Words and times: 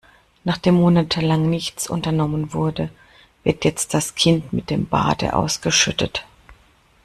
Nachdem 0.43 0.73
monatelang 0.77 1.47
nichts 1.47 1.87
unternommen 1.87 2.53
wurde, 2.55 2.89
wird 3.43 3.63
jetzt 3.65 3.93
das 3.93 4.15
Kind 4.15 4.51
mit 4.51 4.71
dem 4.71 4.87
Bade 4.89 5.35
ausgeschüttet. 5.35 6.25